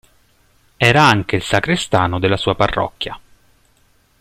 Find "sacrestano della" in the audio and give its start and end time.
1.43-2.35